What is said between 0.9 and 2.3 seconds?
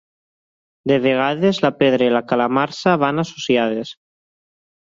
De vegades la pedra i la